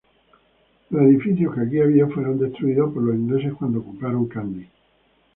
Los 0.89 1.03
edificios 1.03 1.53
que 1.53 1.61
aquí 1.61 1.79
había 1.79 2.07
fueron 2.07 2.39
destruidos 2.39 2.91
por 2.91 3.03
los 3.03 3.15
ingleses 3.15 3.53
cuando 3.53 3.81
ocuparon 3.81 4.25
Kandy. 4.27 4.67